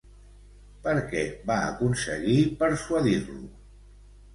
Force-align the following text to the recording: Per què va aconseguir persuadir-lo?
Per 0.87 0.93
què 1.11 1.21
va 1.51 1.59
aconseguir 1.67 2.41
persuadir-lo? 2.67 3.41